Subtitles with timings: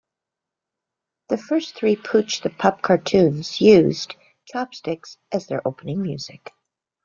[1.29, 6.51] The first three Pooch the Pup cartoons used "Chopsticks" as their opening music.